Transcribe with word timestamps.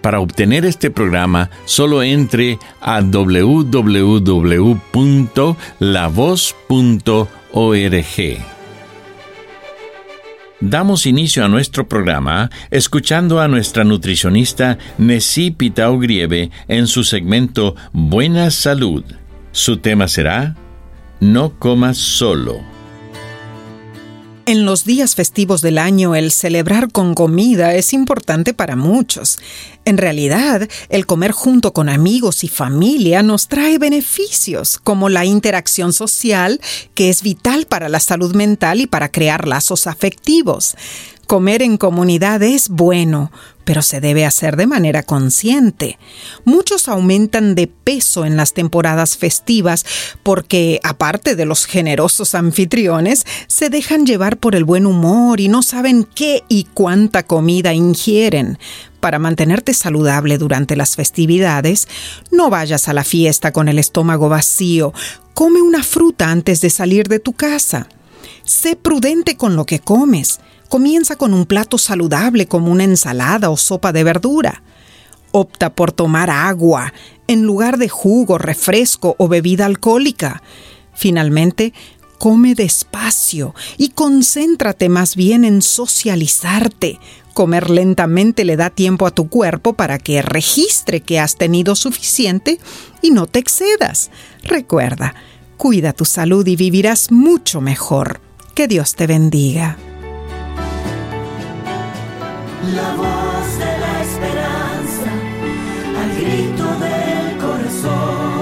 Para 0.00 0.20
obtener 0.20 0.64
este 0.64 0.90
programa, 0.90 1.50
solo 1.64 2.02
entre 2.02 2.58
a 2.80 3.00
www.lavoz.org. 3.00 4.20
Damos 10.62 11.06
inicio 11.06 11.42
a 11.42 11.48
nuestro 11.48 11.88
programa 11.88 12.50
escuchando 12.70 13.40
a 13.40 13.48
nuestra 13.48 13.82
nutricionista 13.82 14.76
Nessie 14.98 15.52
Pitao 15.52 15.98
Grieve 15.98 16.50
en 16.68 16.86
su 16.86 17.02
segmento 17.02 17.76
Buena 17.92 18.50
Salud. 18.50 19.04
Su 19.52 19.78
tema 19.78 20.06
será 20.06 20.56
No 21.18 21.58
comas 21.58 21.96
solo. 21.96 22.69
En 24.46 24.64
los 24.64 24.84
días 24.84 25.14
festivos 25.14 25.60
del 25.60 25.78
año, 25.78 26.16
el 26.16 26.32
celebrar 26.32 26.90
con 26.90 27.14
comida 27.14 27.74
es 27.74 27.92
importante 27.92 28.54
para 28.54 28.74
muchos. 28.74 29.38
En 29.84 29.98
realidad, 29.98 30.68
el 30.88 31.06
comer 31.06 31.32
junto 31.32 31.72
con 31.72 31.88
amigos 31.88 32.42
y 32.42 32.48
familia 32.48 33.22
nos 33.22 33.48
trae 33.48 33.78
beneficios, 33.78 34.78
como 34.78 35.08
la 35.08 35.24
interacción 35.24 35.92
social, 35.92 36.60
que 36.94 37.10
es 37.10 37.22
vital 37.22 37.66
para 37.66 37.88
la 37.88 38.00
salud 38.00 38.34
mental 38.34 38.80
y 38.80 38.86
para 38.86 39.10
crear 39.10 39.46
lazos 39.46 39.86
afectivos. 39.86 40.74
Comer 41.30 41.62
en 41.62 41.76
comunidad 41.76 42.42
es 42.42 42.68
bueno, 42.70 43.30
pero 43.64 43.82
se 43.82 44.00
debe 44.00 44.26
hacer 44.26 44.56
de 44.56 44.66
manera 44.66 45.04
consciente. 45.04 45.96
Muchos 46.44 46.88
aumentan 46.88 47.54
de 47.54 47.68
peso 47.68 48.24
en 48.24 48.36
las 48.36 48.52
temporadas 48.52 49.16
festivas 49.16 49.86
porque, 50.24 50.80
aparte 50.82 51.36
de 51.36 51.44
los 51.44 51.66
generosos 51.66 52.34
anfitriones, 52.34 53.24
se 53.46 53.70
dejan 53.70 54.06
llevar 54.06 54.38
por 54.38 54.56
el 54.56 54.64
buen 54.64 54.86
humor 54.86 55.38
y 55.38 55.46
no 55.46 55.62
saben 55.62 56.02
qué 56.02 56.42
y 56.48 56.64
cuánta 56.64 57.22
comida 57.22 57.74
ingieren. 57.74 58.58
Para 58.98 59.20
mantenerte 59.20 59.72
saludable 59.72 60.36
durante 60.36 60.74
las 60.74 60.96
festividades, 60.96 61.86
no 62.32 62.50
vayas 62.50 62.88
a 62.88 62.92
la 62.92 63.04
fiesta 63.04 63.52
con 63.52 63.68
el 63.68 63.78
estómago 63.78 64.28
vacío. 64.28 64.92
Come 65.32 65.62
una 65.62 65.84
fruta 65.84 66.28
antes 66.28 66.60
de 66.60 66.70
salir 66.70 67.06
de 67.06 67.20
tu 67.20 67.34
casa. 67.34 67.86
Sé 68.44 68.74
prudente 68.74 69.36
con 69.36 69.54
lo 69.54 69.64
que 69.64 69.78
comes. 69.78 70.40
Comienza 70.70 71.16
con 71.16 71.34
un 71.34 71.46
plato 71.46 71.78
saludable 71.78 72.46
como 72.46 72.70
una 72.70 72.84
ensalada 72.84 73.50
o 73.50 73.56
sopa 73.56 73.92
de 73.92 74.04
verdura. 74.04 74.62
Opta 75.32 75.74
por 75.74 75.90
tomar 75.90 76.30
agua 76.30 76.94
en 77.26 77.42
lugar 77.42 77.76
de 77.76 77.88
jugo, 77.88 78.38
refresco 78.38 79.16
o 79.18 79.26
bebida 79.26 79.66
alcohólica. 79.66 80.44
Finalmente, 80.94 81.74
come 82.18 82.54
despacio 82.54 83.52
y 83.78 83.88
concéntrate 83.88 84.88
más 84.88 85.16
bien 85.16 85.44
en 85.44 85.60
socializarte. 85.60 87.00
Comer 87.34 87.68
lentamente 87.68 88.44
le 88.44 88.56
da 88.56 88.70
tiempo 88.70 89.08
a 89.08 89.10
tu 89.10 89.28
cuerpo 89.28 89.72
para 89.72 89.98
que 89.98 90.22
registre 90.22 91.00
que 91.00 91.18
has 91.18 91.34
tenido 91.34 91.74
suficiente 91.74 92.60
y 93.02 93.10
no 93.10 93.26
te 93.26 93.40
excedas. 93.40 94.12
Recuerda, 94.44 95.16
cuida 95.56 95.92
tu 95.92 96.04
salud 96.04 96.46
y 96.46 96.54
vivirás 96.54 97.10
mucho 97.10 97.60
mejor. 97.60 98.20
Que 98.54 98.68
Dios 98.68 98.94
te 98.94 99.08
bendiga. 99.08 99.76
La 102.74 102.94
voz 102.94 103.58
de 103.58 103.78
la 103.78 104.02
esperanza, 104.02 105.10
al 106.00 106.10
grito 106.14 106.64
del 106.78 107.36
corazón, 107.38 108.39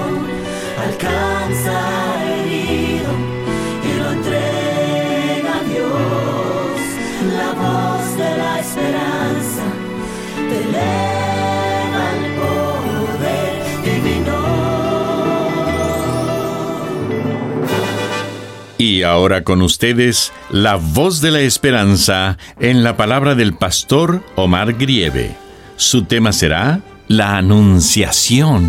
Y 18.98 19.04
ahora 19.04 19.44
con 19.44 19.62
ustedes, 19.62 20.32
la 20.50 20.75
voz 20.75 21.20
de 21.20 21.31
la 21.31 21.38
esperanza 21.38 22.36
en 22.59 22.82
la 22.82 22.97
palabra 22.97 23.36
del 23.36 23.54
pastor 23.54 24.25
Omar 24.34 24.72
Grieve. 24.72 25.36
Su 25.76 26.03
tema 26.03 26.32
será 26.32 26.81
la 27.06 27.36
Anunciación. 27.36 28.69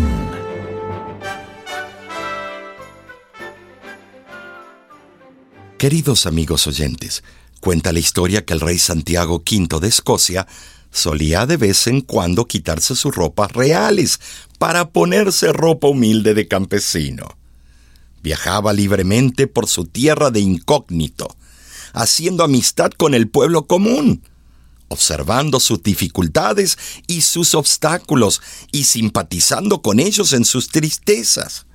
Queridos 5.76 6.26
amigos 6.26 6.68
oyentes, 6.68 7.24
cuenta 7.58 7.92
la 7.92 7.98
historia 7.98 8.44
que 8.44 8.54
el 8.54 8.60
rey 8.60 8.78
Santiago 8.78 9.42
V 9.44 9.80
de 9.80 9.88
Escocia 9.88 10.46
solía 10.92 11.44
de 11.44 11.56
vez 11.56 11.88
en 11.88 12.02
cuando 12.02 12.44
quitarse 12.44 12.94
sus 12.94 13.12
ropas 13.16 13.50
reales 13.50 14.20
para 14.60 14.90
ponerse 14.90 15.52
ropa 15.52 15.88
humilde 15.88 16.34
de 16.34 16.46
campesino. 16.46 17.39
Viajaba 18.22 18.72
libremente 18.72 19.46
por 19.46 19.66
su 19.66 19.86
tierra 19.86 20.30
de 20.30 20.40
incógnito, 20.40 21.28
haciendo 21.92 22.44
amistad 22.44 22.90
con 22.90 23.14
el 23.14 23.28
pueblo 23.28 23.66
común, 23.66 24.22
observando 24.88 25.60
sus 25.60 25.82
dificultades 25.82 26.76
y 27.06 27.22
sus 27.22 27.54
obstáculos 27.54 28.42
y 28.72 28.84
simpatizando 28.84 29.82
con 29.82 30.00
ellos 30.00 30.32
en 30.32 30.44
sus 30.44 30.68
tristezas. 30.68 31.66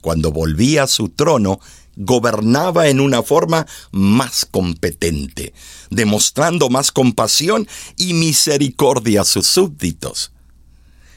Cuando 0.00 0.30
volvía 0.30 0.84
a 0.84 0.86
su 0.86 1.08
trono, 1.08 1.58
gobernaba 1.96 2.88
en 2.88 3.00
una 3.00 3.22
forma 3.22 3.66
más 3.90 4.46
competente, 4.48 5.54
demostrando 5.90 6.68
más 6.68 6.92
compasión 6.92 7.66
y 7.96 8.12
misericordia 8.12 9.22
a 9.22 9.24
sus 9.24 9.46
súbditos. 9.46 10.30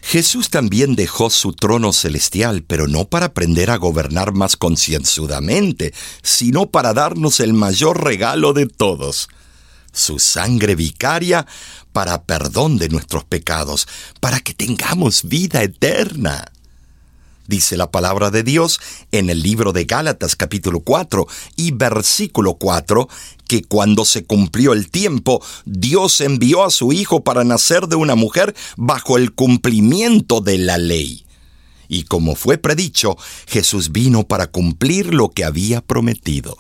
Jesús 0.02 0.50
también 0.50 0.96
dejó 0.96 1.30
su 1.30 1.54
trono 1.54 1.94
celestial, 1.94 2.64
pero 2.64 2.88
no 2.88 3.06
para 3.06 3.28
aprender 3.28 3.70
a 3.70 3.78
gobernar 3.78 4.34
más 4.34 4.56
concienzudamente, 4.56 5.94
sino 6.24 6.68
para 6.68 6.94
darnos 6.94 7.40
el 7.40 7.54
mayor 7.54 8.04
regalo 8.04 8.54
de 8.54 8.66
todos, 8.66 9.30
su 9.92 10.20
sangre 10.20 10.76
vicaria 10.76 11.46
para 11.92 12.24
perdón 12.24 12.78
de 12.78 12.90
nuestros 12.90 13.24
pecados, 13.24 13.88
para 14.20 14.40
que 14.40 14.54
tengamos 14.54 15.28
vida 15.28 15.62
eterna. 15.64 16.52
Dice 17.50 17.78
la 17.78 17.90
palabra 17.90 18.30
de 18.30 18.44
Dios 18.44 18.80
en 19.12 19.32
el 19.32 19.42
libro 19.42 19.74
de 19.74 19.86
Gálatas 19.86 20.36
capítulo 20.36 20.82
4 20.82 21.28
y 21.56 21.72
versículo 21.72 22.54
4 22.54 23.10
que 23.50 23.64
cuando 23.64 24.06
se 24.06 24.26
cumplió 24.26 24.74
el 24.74 24.92
tiempo, 24.92 25.44
Dios 25.66 26.22
envió 26.22 26.64
a 26.64 26.70
su 26.70 26.94
Hijo 26.94 27.24
para 27.24 27.44
nacer 27.44 27.88
de 27.88 27.96
una 27.96 28.14
mujer 28.14 28.56
bajo 28.78 29.18
el 29.18 29.34
cumplimiento 29.34 30.40
de 30.40 30.60
la 30.60 30.78
ley. 30.78 31.26
Y 31.88 32.04
como 32.04 32.36
fue 32.36 32.60
predicho, 32.60 33.18
Jesús 33.48 33.92
vino 33.92 34.28
para 34.28 34.52
cumplir 34.52 35.16
lo 35.16 35.32
que 35.32 35.46
había 35.46 35.82
prometido. 35.82 36.58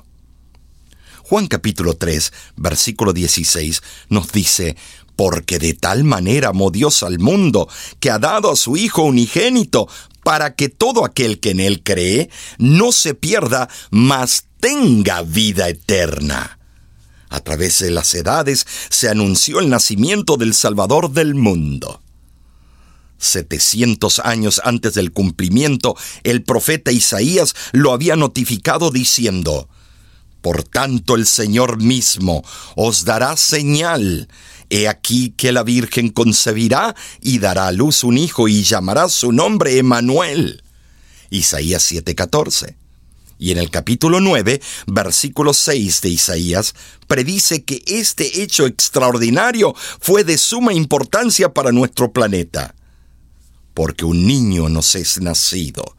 Juan 1.21 1.45
capítulo 1.45 1.95
3, 1.95 2.33
versículo 2.55 3.13
16 3.13 3.83
nos 4.09 4.31
dice, 4.31 4.75
porque 5.15 5.59
de 5.59 5.75
tal 5.75 6.03
manera 6.03 6.49
amó 6.49 6.71
Dios 6.71 7.03
al 7.03 7.19
mundo, 7.19 7.69
que 7.99 8.09
ha 8.09 8.17
dado 8.17 8.51
a 8.51 8.55
su 8.55 8.77
Hijo 8.77 9.03
unigénito, 9.03 9.87
para 10.23 10.55
que 10.55 10.69
todo 10.69 11.05
aquel 11.05 11.39
que 11.39 11.51
en 11.51 11.59
él 11.59 11.83
cree 11.83 12.31
no 12.57 12.91
se 12.91 13.13
pierda, 13.13 13.69
mas 13.91 14.45
tenga 14.59 15.21
vida 15.21 15.69
eterna. 15.69 16.58
A 17.29 17.41
través 17.41 17.79
de 17.79 17.91
las 17.91 18.13
edades 18.15 18.65
se 18.89 19.09
anunció 19.09 19.59
el 19.59 19.69
nacimiento 19.69 20.35
del 20.35 20.53
Salvador 20.53 21.11
del 21.11 21.35
mundo. 21.35 22.01
700 23.19 24.19
años 24.19 24.61
antes 24.63 24.93
del 24.93 25.11
cumplimiento, 25.11 25.95
el 26.23 26.43
profeta 26.43 26.91
Isaías 26.91 27.53
lo 27.71 27.91
había 27.91 28.15
notificado 28.15 28.91
diciendo, 28.91 29.69
Por 30.41 30.63
tanto 30.63 31.15
el 31.15 31.27
Señor 31.27 31.81
mismo 31.81 32.43
os 32.75 33.05
dará 33.05 33.37
señal. 33.37 34.29
He 34.69 34.87
aquí 34.87 35.33
que 35.35 35.51
la 35.51 35.63
Virgen 35.63 36.09
concebirá 36.09 36.95
y 37.21 37.39
dará 37.39 37.67
a 37.67 37.71
luz 37.71 38.03
un 38.03 38.17
hijo 38.17 38.47
y 38.47 38.63
llamará 38.63 39.09
su 39.09 39.31
nombre 39.31 39.77
Emanuel. 39.77 40.63
Isaías 41.29 41.91
7:14. 41.91 42.75
Y 43.41 43.51
en 43.51 43.57
el 43.57 43.71
capítulo 43.71 44.19
9, 44.19 44.61
versículo 44.87 45.53
6 45.53 46.01
de 46.01 46.09
Isaías, 46.09 46.75
predice 47.07 47.63
que 47.63 47.81
este 47.87 48.43
hecho 48.43 48.65
extraordinario 48.65 49.73
fue 50.01 50.25
de 50.25 50.37
suma 50.37 50.73
importancia 50.73 51.53
para 51.53 51.71
nuestro 51.71 52.11
planeta. 52.11 52.75
Porque 53.73 54.03
un 54.03 54.27
niño 54.27 54.67
nos 54.67 54.93
es 54.95 55.21
nacido, 55.21 55.95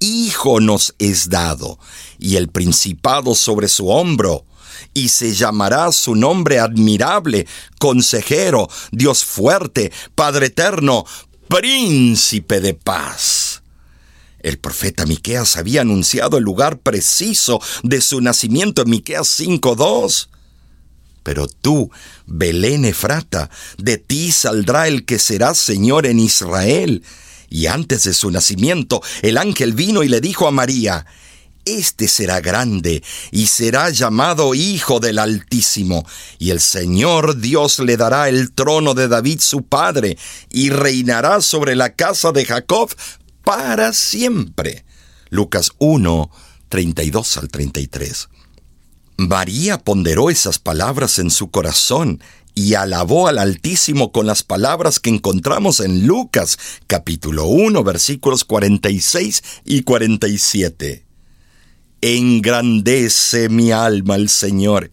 hijo 0.00 0.60
nos 0.60 0.94
es 0.98 1.28
dado, 1.28 1.78
y 2.18 2.36
el 2.36 2.48
principado 2.48 3.34
sobre 3.34 3.68
su 3.68 3.88
hombro, 3.88 4.46
y 4.94 5.10
se 5.10 5.34
llamará 5.34 5.92
su 5.92 6.14
nombre 6.14 6.58
admirable, 6.58 7.46
consejero, 7.78 8.66
Dios 8.92 9.24
fuerte, 9.24 9.92
Padre 10.14 10.46
eterno, 10.46 11.04
príncipe 11.48 12.62
de 12.62 12.72
paz. 12.72 13.47
El 14.48 14.56
profeta 14.56 15.04
Miqueas 15.04 15.58
había 15.58 15.82
anunciado 15.82 16.38
el 16.38 16.44
lugar 16.44 16.78
preciso 16.78 17.60
de 17.82 18.00
su 18.00 18.22
nacimiento 18.22 18.80
en 18.80 18.88
Miqueas 18.88 19.28
5:2. 19.28 20.30
Pero 21.22 21.48
tú, 21.48 21.90
Belén 22.26 22.86
Efrata, 22.86 23.50
de 23.76 23.98
ti 23.98 24.32
saldrá 24.32 24.88
el 24.88 25.04
que 25.04 25.18
será 25.18 25.52
Señor 25.52 26.06
en 26.06 26.18
Israel. 26.18 27.02
Y 27.50 27.66
antes 27.66 28.04
de 28.04 28.14
su 28.14 28.30
nacimiento, 28.30 29.02
el 29.20 29.36
ángel 29.36 29.74
vino 29.74 30.02
y 30.02 30.08
le 30.08 30.22
dijo 30.22 30.48
a 30.48 30.50
María, 30.50 31.04
Este 31.66 32.08
será 32.08 32.40
grande 32.40 33.02
y 33.30 33.48
será 33.48 33.90
llamado 33.90 34.54
Hijo 34.54 34.98
del 34.98 35.18
Altísimo, 35.18 36.06
y 36.38 36.48
el 36.48 36.60
Señor 36.60 37.38
Dios 37.38 37.80
le 37.80 37.98
dará 37.98 38.30
el 38.30 38.52
trono 38.52 38.94
de 38.94 39.08
David 39.08 39.40
su 39.40 39.64
padre, 39.64 40.16
y 40.48 40.70
reinará 40.70 41.42
sobre 41.42 41.76
la 41.76 41.92
casa 41.92 42.32
de 42.32 42.46
Jacob 42.46 42.88
para 43.44 43.92
siempre. 43.92 44.84
Lucas 45.30 45.72
1, 45.78 46.30
32 46.68 47.36
al 47.36 47.48
33. 47.48 48.28
María 49.16 49.78
ponderó 49.78 50.30
esas 50.30 50.58
palabras 50.58 51.18
en 51.18 51.30
su 51.30 51.50
corazón 51.50 52.22
y 52.54 52.74
alabó 52.74 53.28
al 53.28 53.38
Altísimo 53.38 54.12
con 54.12 54.26
las 54.26 54.42
palabras 54.42 55.00
que 55.00 55.10
encontramos 55.10 55.80
en 55.80 56.06
Lucas 56.06 56.58
capítulo 56.86 57.46
1 57.46 57.84
versículos 57.84 58.44
46 58.44 59.42
y 59.64 59.82
47. 59.82 61.04
Engrandece 62.00 63.48
mi 63.48 63.72
alma 63.72 64.14
el 64.14 64.28
Señor, 64.28 64.92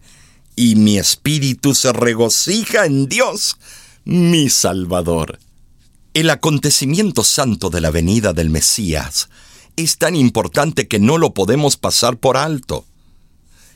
y 0.56 0.74
mi 0.74 0.98
espíritu 0.98 1.74
se 1.74 1.92
regocija 1.92 2.84
en 2.84 3.06
Dios, 3.08 3.58
mi 4.04 4.48
Salvador 4.50 5.38
el 6.16 6.30
acontecimiento 6.30 7.22
santo 7.22 7.68
de 7.68 7.82
la 7.82 7.90
venida 7.90 8.32
del 8.32 8.48
Mesías 8.48 9.28
es 9.76 9.98
tan 9.98 10.16
importante 10.16 10.88
que 10.88 10.98
no 10.98 11.18
lo 11.18 11.34
podemos 11.34 11.76
pasar 11.76 12.16
por 12.16 12.38
alto. 12.38 12.86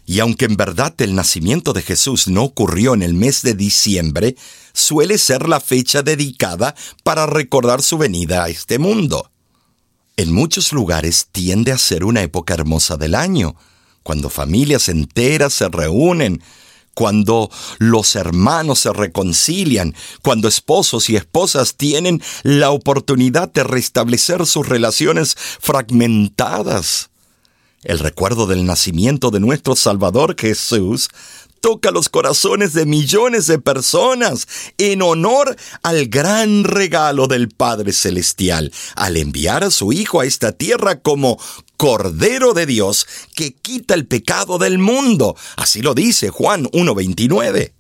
Y 0.06 0.20
aunque 0.20 0.46
en 0.46 0.56
verdad 0.56 0.94
el 1.02 1.14
nacimiento 1.14 1.74
de 1.74 1.82
Jesús 1.82 2.28
no 2.28 2.44
ocurrió 2.44 2.94
en 2.94 3.02
el 3.02 3.12
mes 3.12 3.42
de 3.42 3.52
diciembre, 3.52 4.36
suele 4.72 5.18
ser 5.18 5.50
la 5.50 5.60
fecha 5.60 6.00
dedicada 6.00 6.74
para 7.04 7.26
recordar 7.26 7.82
su 7.82 7.98
venida 7.98 8.44
a 8.44 8.48
este 8.48 8.78
mundo. 8.78 9.30
En 10.16 10.32
muchos 10.32 10.72
lugares 10.72 11.28
tiende 11.30 11.72
a 11.72 11.78
ser 11.78 12.04
una 12.04 12.22
época 12.22 12.54
hermosa 12.54 12.96
del 12.96 13.16
año, 13.16 13.54
cuando 14.02 14.30
familias 14.30 14.88
enteras 14.88 15.52
se 15.52 15.68
reúnen, 15.68 16.42
cuando 16.94 17.50
los 17.78 18.16
hermanos 18.16 18.80
se 18.80 18.92
reconcilian, 18.92 19.94
cuando 20.22 20.48
esposos 20.48 21.08
y 21.10 21.16
esposas 21.16 21.74
tienen 21.76 22.22
la 22.42 22.70
oportunidad 22.70 23.52
de 23.52 23.64
restablecer 23.64 24.46
sus 24.46 24.68
relaciones 24.68 25.36
fragmentadas. 25.60 27.10
El 27.82 27.98
recuerdo 27.98 28.46
del 28.46 28.66
nacimiento 28.66 29.30
de 29.30 29.40
nuestro 29.40 29.74
Salvador 29.74 30.36
Jesús 30.38 31.08
toca 31.60 31.90
los 31.90 32.08
corazones 32.08 32.72
de 32.72 32.86
millones 32.86 33.46
de 33.46 33.58
personas 33.58 34.48
en 34.78 35.02
honor 35.02 35.56
al 35.82 36.08
gran 36.08 36.64
regalo 36.64 37.26
del 37.26 37.48
Padre 37.48 37.92
Celestial, 37.92 38.72
al 38.96 39.16
enviar 39.16 39.64
a 39.64 39.70
su 39.70 39.92
Hijo 39.92 40.20
a 40.20 40.26
esta 40.26 40.52
tierra 40.52 41.00
como 41.00 41.38
Cordero 41.76 42.52
de 42.52 42.66
Dios 42.66 43.06
que 43.34 43.54
quita 43.54 43.94
el 43.94 44.06
pecado 44.06 44.58
del 44.58 44.78
mundo. 44.78 45.36
Así 45.56 45.82
lo 45.82 45.94
dice 45.94 46.30
Juan 46.30 46.64
1.29. 46.66 47.72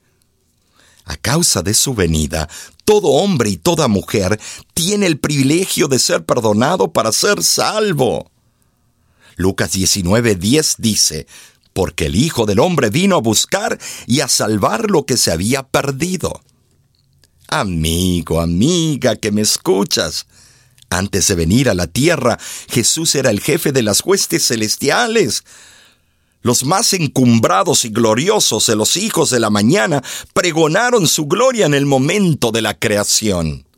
A 1.04 1.16
causa 1.16 1.62
de 1.62 1.74
su 1.74 1.94
venida, 1.94 2.48
todo 2.84 3.08
hombre 3.08 3.50
y 3.50 3.56
toda 3.56 3.88
mujer 3.88 4.38
tiene 4.74 5.06
el 5.06 5.18
privilegio 5.18 5.88
de 5.88 5.98
ser 5.98 6.24
perdonado 6.24 6.92
para 6.92 7.12
ser 7.12 7.42
salvo. 7.42 8.30
Lucas 9.36 9.72
19:10 9.72 10.76
dice, 10.78 11.26
porque 11.72 12.06
el 12.06 12.16
Hijo 12.16 12.46
del 12.46 12.60
Hombre 12.60 12.90
vino 12.90 13.16
a 13.16 13.20
buscar 13.20 13.78
y 14.06 14.20
a 14.20 14.28
salvar 14.28 14.90
lo 14.90 15.06
que 15.06 15.16
se 15.16 15.30
había 15.30 15.62
perdido. 15.62 16.40
Amigo, 17.48 18.40
amiga, 18.40 19.16
que 19.16 19.32
me 19.32 19.40
escuchas. 19.40 20.26
Antes 20.88 21.28
de 21.28 21.34
venir 21.34 21.68
a 21.68 21.74
la 21.74 21.86
tierra, 21.86 22.38
Jesús 22.68 23.14
era 23.14 23.30
el 23.30 23.40
jefe 23.40 23.72
de 23.72 23.82
las 23.82 24.04
huestes 24.04 24.46
celestiales. 24.46 25.44
Los 26.42 26.64
más 26.64 26.92
encumbrados 26.94 27.84
y 27.84 27.90
gloriosos 27.90 28.66
de 28.66 28.76
los 28.76 28.96
hijos 28.96 29.30
de 29.30 29.40
la 29.40 29.50
mañana 29.50 30.02
pregonaron 30.32 31.06
su 31.06 31.26
gloria 31.26 31.66
en 31.66 31.74
el 31.74 31.86
momento 31.86 32.50
de 32.50 32.62
la 32.62 32.78
creación 32.78 33.69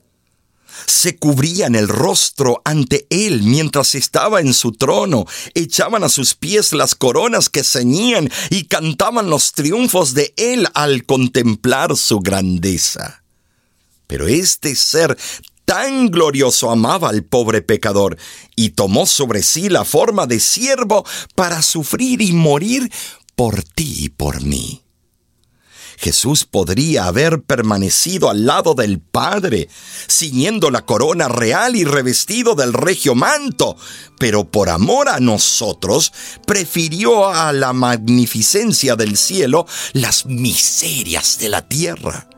se 0.87 1.17
cubrían 1.17 1.75
el 1.75 1.89
rostro 1.89 2.63
ante 2.65 3.07
él 3.11 3.43
mientras 3.43 3.95
estaba 3.95 4.41
en 4.41 4.55
su 4.55 4.73
trono, 4.73 5.27
echaban 5.55 6.05
a 6.05 6.09
sus 6.09 6.35
pies 6.35 6.73
las 6.73 6.95
coronas 6.95 7.49
que 7.49 7.65
ceñían 7.65 8.31
y 8.51 8.65
cantaban 8.65 9.31
los 9.31 9.53
triunfos 9.53 10.15
de 10.15 10.35
él 10.37 10.69
al 10.75 11.05
contemplar 11.05 11.97
su 11.97 12.21
grandeza. 12.21 13.23
Pero 14.07 14.29
este 14.29 14.75
ser 14.75 15.17
tan 15.65 16.11
glorioso 16.11 16.71
amaba 16.71 17.09
al 17.09 17.25
pobre 17.25 17.63
pecador 17.63 18.19
y 18.57 18.71
tomó 18.71 19.07
sobre 19.07 19.43
sí 19.43 19.69
la 19.69 19.85
forma 19.85 20.27
de 20.27 20.41
siervo 20.41 21.07
para 21.35 21.63
sufrir 21.63 22.21
y 22.21 22.33
morir 22.33 22.91
por 23.35 23.63
ti 23.63 24.05
y 24.05 24.09
por 24.11 24.43
mí. 24.43 24.82
Jesús 26.03 26.45
podría 26.45 27.05
haber 27.07 27.43
permanecido 27.43 28.29
al 28.29 28.45
lado 28.45 28.75
del 28.75 28.99
Padre, 28.99 29.69
ciñendo 30.11 30.73
la 30.73 30.85
corona 30.85 31.29
real 31.29 31.77
y 31.77 31.85
revestido 31.85 32.57
del 32.57 32.73
regio 32.73 33.15
manto, 33.15 33.77
pero 34.19 34.51
por 34.51 34.69
amor 34.69 35.09
a 35.09 35.21
nosotros 35.21 36.13
prefirió 36.45 37.29
a 37.29 37.53
la 37.53 37.73
magnificencia 37.73 38.97
del 38.97 39.17
cielo 39.17 39.65
las 39.93 40.27
miserias 40.27 41.39
de 41.39 41.49
la 41.49 41.69
tierra. 41.69 42.29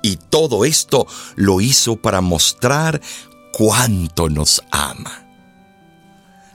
Y 0.00 0.16
todo 0.16 0.64
esto 0.64 1.06
lo 1.34 1.60
hizo 1.60 1.96
para 1.96 2.22
mostrar 2.22 3.02
cuánto 3.52 4.30
nos 4.30 4.62
ama 4.70 5.25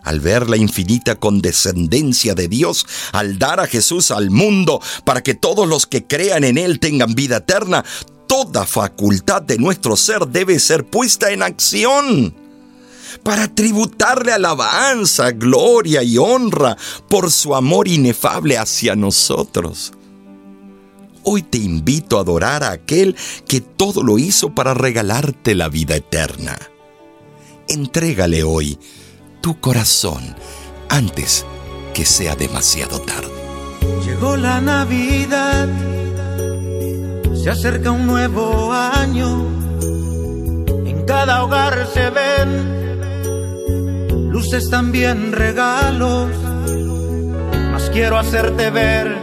al 0.04 0.20
ver 0.20 0.50
la 0.50 0.58
infinita 0.58 1.16
condescendencia 1.16 2.36
de 2.36 2.48
Dios, 2.48 2.86
al 3.12 3.38
dar 3.40 3.60
a 3.60 3.68
Jesús 3.68 4.12
al 4.12 4.30
mundo 4.30 4.82
para 5.04 5.22
que 5.22 5.34
todos 5.34 5.68
los 5.68 5.86
que 5.86 6.06
crean 6.06 6.44
en 6.44 6.58
Él 6.58 6.80
tengan 6.80 7.14
vida 7.14 7.38
eterna, 7.38 7.84
toda 8.28 8.66
facultad 8.66 9.42
de 9.42 9.58
nuestro 9.58 9.96
ser 9.96 10.28
debe 10.28 10.60
ser 10.60 10.86
puesta 10.86 11.32
en 11.32 11.44
acción 11.44 12.36
para 13.24 13.48
tributarle 13.54 14.32
alabanza, 14.32 15.32
gloria 15.32 16.02
y 16.04 16.18
honra 16.18 16.78
por 17.10 17.32
su 17.32 17.56
amor 17.56 17.88
inefable 17.88 18.58
hacia 18.58 18.96
nosotros. 18.96 19.94
Hoy 21.24 21.44
te 21.44 21.60
invito 21.60 22.18
a 22.18 22.22
adorar 22.22 22.64
a 22.64 22.72
aquel 22.72 23.16
que 23.48 23.62
todo 23.62 24.02
lo 24.02 24.18
hizo 24.18 24.56
para 24.56 24.74
regalarte 24.74 25.54
la 25.54 25.70
vida 25.70 25.96
eterna. 25.96 26.58
Entrégale 27.68 28.44
hoy 28.44 28.80
tu 29.42 29.60
corazón 29.60 30.24
antes 30.90 31.46
que 31.94 32.06
sea 32.06 32.36
demasiado 32.36 33.02
tarde. 33.02 33.30
Llegó 34.06 34.38
la 34.38 34.62
Navidad, 34.62 35.68
se 37.34 37.50
acerca 37.50 37.92
un 37.92 38.06
nuevo 38.06 38.72
año, 38.72 39.48
en 40.86 41.04
cada 41.06 41.44
hogar 41.44 41.88
se 41.94 42.10
ven 42.12 42.82
luces 44.32 44.70
también 44.70 45.34
regalos, 45.34 46.30
mas 47.72 47.90
quiero 47.90 48.18
hacerte 48.18 48.70
ver 48.70 49.22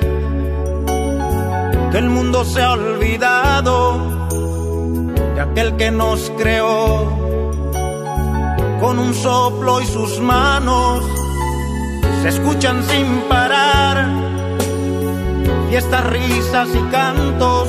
que 1.92 1.98
el 1.98 2.10
mundo 2.10 2.44
se 2.44 2.60
ha 2.60 2.72
olvidado 2.72 4.28
de 5.34 5.40
aquel 5.40 5.76
que 5.76 5.90
nos 5.90 6.30
creó 6.37 7.17
con 8.80 8.99
un 8.99 9.14
soplo 9.14 9.80
y 9.80 9.87
sus 9.87 10.20
manos 10.20 11.04
se 12.23 12.28
escuchan 12.28 12.82
sin 12.85 13.23
parar. 13.28 14.06
Fiestas, 15.68 16.06
risas 16.06 16.68
y 16.75 16.80
cantos, 16.90 17.68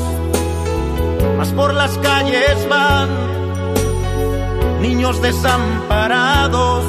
más 1.38 1.50
por 1.50 1.74
las 1.74 1.98
calles 1.98 2.68
van 2.70 3.10
niños 4.82 5.22
desamparados. 5.22 6.84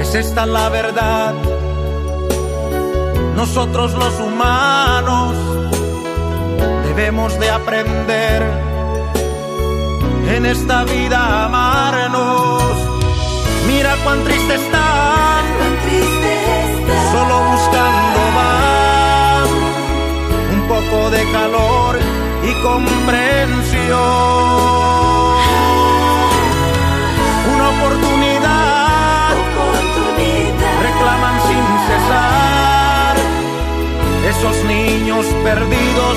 Es 0.00 0.14
esta 0.14 0.46
la 0.46 0.68
verdad. 0.68 1.34
Nosotros 3.34 3.94
los 3.94 4.20
humanos 4.20 5.34
debemos 6.84 7.38
de 7.38 7.50
aprender 7.50 8.65
en 10.28 10.46
esta 10.46 10.84
vida 10.84 11.44
amarnos. 11.44 12.62
Mira 13.66 13.94
cuán 14.04 14.22
triste 14.24 14.54
están, 14.54 15.44
solo 17.12 17.36
buscando 17.50 18.20
más. 18.38 19.48
Un 20.54 20.68
poco 20.68 21.10
de 21.10 21.22
calor 21.32 21.98
y 22.42 22.52
comprensión. 22.62 23.96
Una 27.54 27.68
oportunidad, 27.76 29.34
reclaman 30.82 31.40
sin 31.48 31.64
cesar. 31.88 33.16
Esos 34.28 34.64
niños 34.64 35.24
perdidos 35.44 36.16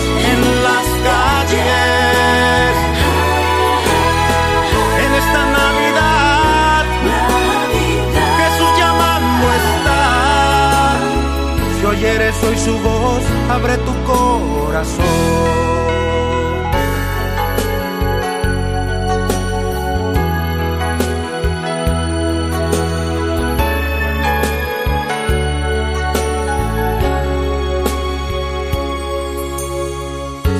oyeres 11.99 12.35
hoy 12.43 12.57
su 12.57 12.77
voz, 12.79 13.23
abre 13.49 13.77
tu 13.77 13.93
corazón. 14.05 15.05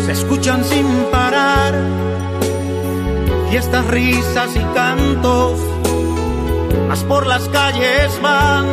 se 0.05 0.11
escuchan 0.11 0.63
sin 0.65 0.87
parar 1.11 1.75
fiestas, 3.49 3.87
risas 3.87 4.55
y 4.55 4.63
cantos, 4.75 5.59
más 6.89 7.03
por 7.05 7.25
las 7.27 7.47
calles 7.47 8.19
van 8.21 8.65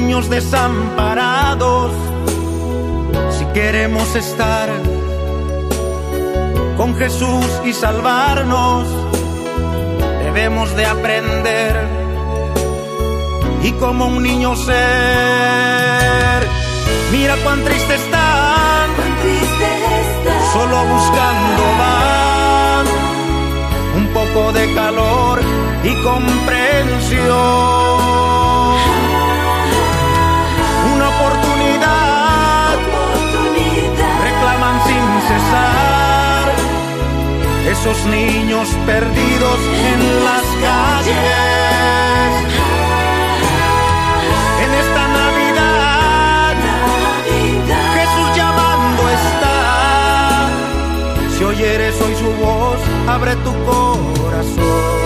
niños 0.00 0.28
desamparados. 0.28 1.90
Si 3.30 3.44
queremos 3.58 4.14
estar 4.14 4.68
con 6.76 6.94
Jesús 6.96 7.46
y 7.64 7.72
salvarnos, 7.72 8.86
debemos 10.24 10.76
de 10.76 10.84
aprender 10.84 11.74
y 13.62 13.72
como 13.72 14.08
un 14.08 14.22
niño 14.22 14.54
ser. 14.54 14.76
Mira 17.12 17.34
cuán 17.42 17.64
triste 17.64 17.94
están, 17.94 18.90
solo 20.52 20.76
buscando 20.94 21.62
van 21.80 22.86
un 24.00 24.06
poco 24.12 24.52
de 24.52 24.74
calor 24.74 25.40
y 25.84 25.94
comprensión. 26.02 27.86
Niños 38.06 38.68
perdidos 38.86 39.58
en 39.92 40.24
las 40.24 40.42
calles. 40.62 41.16
En 44.64 44.70
esta 44.82 45.08
Navidad, 45.20 46.56
Jesús 47.94 48.36
llamando 48.36 49.02
está. 49.08 50.50
Si 51.36 51.44
oyeres 51.44 52.00
hoy 52.00 52.14
su 52.14 52.30
voz, 52.44 52.78
abre 53.08 53.36
tu 53.36 53.52
corazón. 53.64 55.05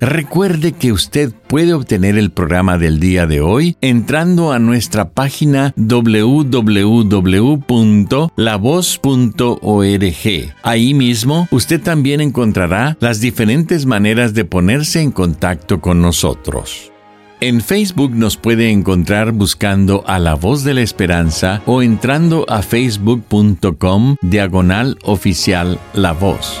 Recuerde 0.00 0.72
que 0.72 0.92
usted 0.92 1.32
puede 1.48 1.74
obtener 1.74 2.16
el 2.16 2.30
programa 2.30 2.78
del 2.78 3.00
día 3.00 3.26
de 3.26 3.40
hoy 3.40 3.76
entrando 3.80 4.52
a 4.52 4.60
nuestra 4.60 5.10
página 5.10 5.74
www.lavoz.org. 5.76 6.54
Ahí 10.62 10.94
mismo 10.94 11.48
usted 11.50 11.82
también 11.82 12.20
encontrará 12.20 12.96
las 13.00 13.20
diferentes 13.20 13.86
maneras 13.86 14.34
de 14.34 14.44
ponerse 14.44 15.00
en 15.02 15.10
contacto 15.10 15.80
con 15.80 16.00
nosotros. 16.00 16.92
En 17.40 17.60
Facebook 17.60 18.12
nos 18.12 18.36
puede 18.36 18.70
encontrar 18.70 19.32
buscando 19.32 20.04
a 20.06 20.18
la 20.18 20.34
voz 20.34 20.64
de 20.64 20.74
la 20.74 20.80
esperanza 20.82 21.62
o 21.66 21.82
entrando 21.82 22.44
a 22.48 22.62
facebook.com 22.62 24.16
diagonal 24.22 24.98
oficial 25.04 25.78
la 25.94 26.12
voz. 26.12 26.60